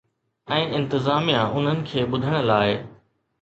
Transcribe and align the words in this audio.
۽ 0.53 0.63
انتظاميا 0.77 1.43
انهن 1.59 1.85
کي 1.93 2.07
ٻڌڻ 2.15 2.35
لاء؟ 2.49 2.73